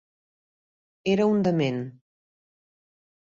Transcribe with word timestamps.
Era 1.11 1.27
un 1.33 1.45
dement. 1.47 1.77